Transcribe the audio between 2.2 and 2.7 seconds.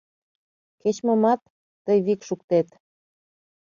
шуктет.